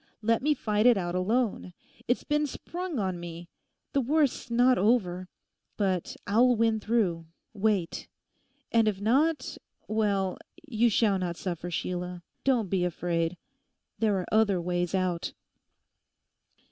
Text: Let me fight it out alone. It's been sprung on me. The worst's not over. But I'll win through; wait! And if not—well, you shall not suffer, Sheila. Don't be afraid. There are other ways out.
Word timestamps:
Let 0.23 0.41
me 0.41 0.55
fight 0.55 0.87
it 0.87 0.97
out 0.97 1.13
alone. 1.13 1.73
It's 2.07 2.23
been 2.23 2.47
sprung 2.47 2.97
on 2.97 3.19
me. 3.19 3.49
The 3.93 4.01
worst's 4.01 4.49
not 4.49 4.79
over. 4.79 5.27
But 5.77 6.15
I'll 6.25 6.55
win 6.55 6.79
through; 6.79 7.27
wait! 7.53 8.07
And 8.71 8.87
if 8.87 8.99
not—well, 8.99 10.39
you 10.67 10.89
shall 10.89 11.19
not 11.19 11.37
suffer, 11.37 11.69
Sheila. 11.69 12.23
Don't 12.43 12.67
be 12.67 12.83
afraid. 12.83 13.37
There 13.99 14.17
are 14.17 14.25
other 14.31 14.59
ways 14.59 14.95
out. 14.95 15.33